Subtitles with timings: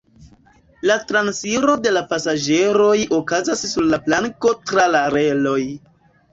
[0.91, 5.63] La transiro de pasaĝeroj okazas sur la planko tra la reloj.